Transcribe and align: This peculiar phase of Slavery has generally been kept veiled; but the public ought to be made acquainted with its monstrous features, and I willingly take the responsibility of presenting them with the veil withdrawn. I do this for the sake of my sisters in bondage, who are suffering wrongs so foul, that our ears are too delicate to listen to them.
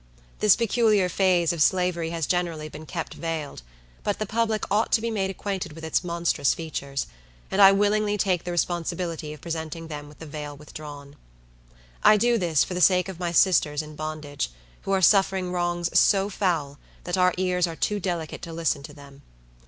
This 0.39 0.55
peculiar 0.55 1.07
phase 1.09 1.53
of 1.53 1.61
Slavery 1.61 2.09
has 2.09 2.25
generally 2.25 2.67
been 2.69 2.87
kept 2.87 3.13
veiled; 3.13 3.61
but 4.01 4.17
the 4.17 4.25
public 4.25 4.63
ought 4.71 4.91
to 4.93 4.99
be 4.99 5.11
made 5.11 5.29
acquainted 5.29 5.73
with 5.73 5.83
its 5.85 6.03
monstrous 6.03 6.55
features, 6.55 7.05
and 7.51 7.61
I 7.61 7.71
willingly 7.71 8.17
take 8.17 8.43
the 8.43 8.49
responsibility 8.51 9.31
of 9.31 9.41
presenting 9.41 9.89
them 9.89 10.07
with 10.07 10.17
the 10.17 10.25
veil 10.25 10.57
withdrawn. 10.57 11.17
I 12.01 12.17
do 12.17 12.39
this 12.39 12.63
for 12.63 12.73
the 12.73 12.81
sake 12.81 13.09
of 13.09 13.19
my 13.19 13.31
sisters 13.31 13.83
in 13.83 13.95
bondage, 13.95 14.49
who 14.81 14.91
are 14.91 15.03
suffering 15.03 15.51
wrongs 15.51 15.87
so 15.99 16.29
foul, 16.31 16.79
that 17.03 17.15
our 17.15 17.35
ears 17.37 17.67
are 17.67 17.75
too 17.75 17.99
delicate 17.99 18.41
to 18.41 18.53
listen 18.53 18.81
to 18.81 18.95
them. 18.95 19.21